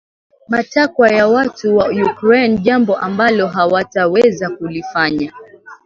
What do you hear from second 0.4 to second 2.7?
matakwa ya watu wa Ukraine